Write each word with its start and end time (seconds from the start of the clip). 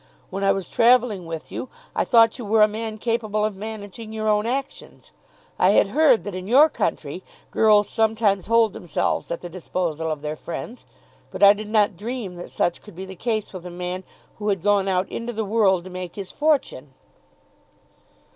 When 0.31 0.43
I 0.43 0.51
was 0.51 0.67
travelling 0.67 1.27
with 1.27 1.51
you, 1.51 1.69
I 1.95 2.05
thought 2.05 2.39
you 2.39 2.43
were 2.45 2.63
a 2.63 2.67
man 2.67 2.97
capable 2.97 3.45
of 3.45 3.55
managing 3.55 4.11
your 4.11 4.27
own 4.27 4.47
actions. 4.47 5.11
I 5.59 5.73
had 5.77 5.89
heard 5.89 6.23
that 6.23 6.33
in 6.33 6.47
your 6.47 6.69
country 6.69 7.21
girls 7.51 7.87
sometimes 7.87 8.47
hold 8.47 8.73
themselves 8.73 9.29
at 9.29 9.41
the 9.41 9.47
disposal 9.47 10.09
of 10.09 10.21
their 10.23 10.35
friends, 10.35 10.85
but 11.29 11.43
I 11.43 11.53
did 11.53 11.69
not 11.69 11.97
dream 11.97 12.33
that 12.37 12.49
such 12.49 12.81
could 12.81 12.95
be 12.95 13.05
the 13.05 13.15
case 13.15 13.53
with 13.53 13.63
a 13.67 13.69
man 13.69 14.03
who 14.39 14.49
had 14.49 14.63
gone 14.63 14.87
out 14.87 15.07
into 15.09 15.33
the 15.33 15.45
world 15.45 15.83
to 15.83 15.91
make 15.91 16.15
his 16.15 16.31
fortune." 16.31 16.95